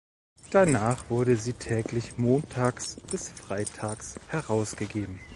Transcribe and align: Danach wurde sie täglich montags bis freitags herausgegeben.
Danach 0.49 1.11
wurde 1.11 1.35
sie 1.35 1.53
täglich 1.53 2.17
montags 2.17 2.97
bis 3.11 3.29
freitags 3.29 4.15
herausgegeben. 4.29 5.19